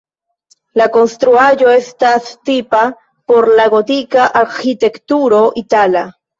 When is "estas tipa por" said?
1.73-3.51